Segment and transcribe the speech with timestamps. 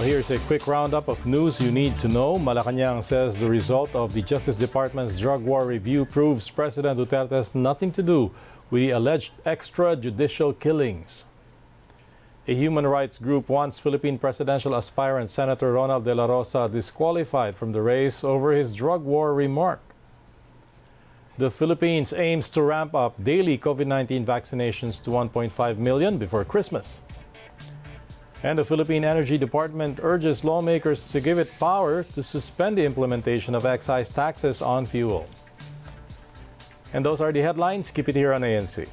[0.00, 2.36] here's a quick roundup of news you need to know.
[2.36, 7.54] Malacanang says the result of the Justice Department's drug war review proves President Duterte has
[7.54, 8.30] nothing to do
[8.70, 11.24] with the alleged extrajudicial killings.
[12.48, 17.72] A human rights group wants Philippine presidential aspirant Senator Ronald De La Rosa disqualified from
[17.72, 19.80] the race over his drug war remark.
[21.36, 27.00] The Philippines aims to ramp up daily COVID 19 vaccinations to 1.5 million before Christmas.
[28.44, 33.54] And the Philippine Energy Department urges lawmakers to give it power to suspend the implementation
[33.54, 35.26] of excise taxes on fuel.
[36.92, 37.90] And those are the headlines.
[37.90, 38.86] Keep it here on ANC.